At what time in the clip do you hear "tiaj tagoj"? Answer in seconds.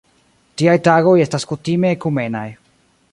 0.61-1.13